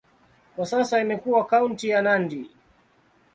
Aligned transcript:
Kwa 0.55 0.65
sasa 0.65 1.01
imekuwa 1.01 1.45
kaunti 1.47 1.89
ya 1.89 2.01
Nandi. 2.01 2.49